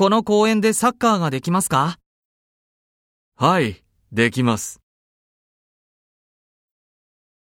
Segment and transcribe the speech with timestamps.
[0.00, 1.98] この公園でサッカーができますか？
[3.36, 4.79] はい、できます。